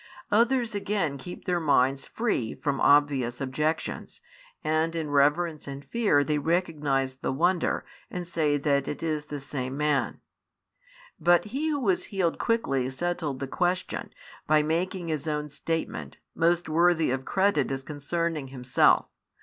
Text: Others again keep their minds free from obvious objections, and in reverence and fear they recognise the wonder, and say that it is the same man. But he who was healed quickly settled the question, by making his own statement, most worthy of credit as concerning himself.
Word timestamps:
Others 0.31 0.73
again 0.73 1.19
keep 1.19 1.45
their 1.45 1.59
minds 1.59 2.07
free 2.07 2.55
from 2.55 2.81
obvious 2.81 3.39
objections, 3.39 4.19
and 4.63 4.95
in 4.95 5.11
reverence 5.11 5.67
and 5.67 5.85
fear 5.85 6.23
they 6.23 6.39
recognise 6.39 7.17
the 7.17 7.31
wonder, 7.31 7.85
and 8.09 8.27
say 8.27 8.57
that 8.57 8.87
it 8.87 9.03
is 9.03 9.25
the 9.25 9.39
same 9.39 9.77
man. 9.77 10.19
But 11.19 11.45
he 11.45 11.69
who 11.69 11.79
was 11.81 12.05
healed 12.05 12.39
quickly 12.39 12.89
settled 12.89 13.39
the 13.39 13.47
question, 13.47 14.09
by 14.47 14.63
making 14.63 15.09
his 15.09 15.27
own 15.27 15.51
statement, 15.51 16.17
most 16.33 16.67
worthy 16.67 17.11
of 17.11 17.23
credit 17.23 17.69
as 17.71 17.83
concerning 17.83 18.47
himself. 18.47 19.05